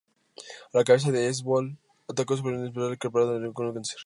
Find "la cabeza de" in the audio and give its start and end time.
0.79-1.27